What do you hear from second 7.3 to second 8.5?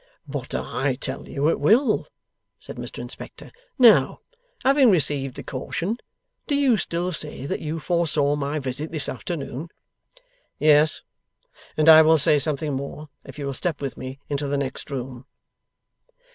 that you foresaw